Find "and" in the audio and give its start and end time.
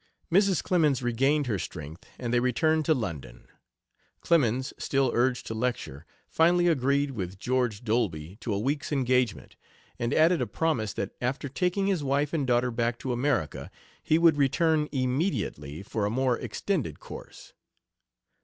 2.17-2.33, 9.99-10.11, 12.33-12.47